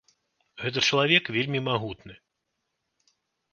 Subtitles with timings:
[0.61, 2.19] Гэта чалавек вельмі магутны.